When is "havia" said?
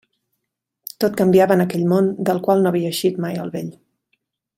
2.73-2.93